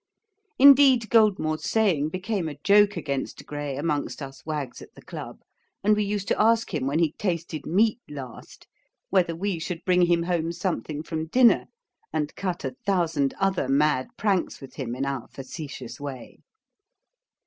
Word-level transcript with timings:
Indeed, 0.57 1.11
Goldmore's 1.11 1.69
saying 1.69 2.09
became 2.09 2.49
a 2.49 2.57
joke 2.63 2.97
against 2.97 3.45
Gray 3.45 3.77
amongst 3.77 4.19
us 4.23 4.43
wags 4.47 4.81
at 4.81 4.95
the 4.95 5.01
Club, 5.03 5.41
and 5.83 5.95
we 5.95 6.03
used 6.03 6.27
to 6.29 6.41
ask 6.41 6.73
him 6.73 6.87
when 6.87 6.97
he 6.97 7.11
tasted 7.19 7.67
meat 7.67 7.99
last? 8.09 8.65
whether 9.11 9.35
we 9.35 9.59
should 9.59 9.85
bring 9.85 10.01
him 10.07 10.23
home 10.23 10.51
something 10.53 11.03
from 11.03 11.27
dinner? 11.27 11.67
and 12.11 12.35
cut 12.35 12.65
a 12.65 12.75
thousand 12.83 13.35
other 13.39 13.67
mad 13.69 14.07
pranks 14.17 14.59
with 14.59 14.73
him 14.73 14.95
in 14.95 15.05
our 15.05 15.27
facetious 15.27 15.99
way. 15.99 16.39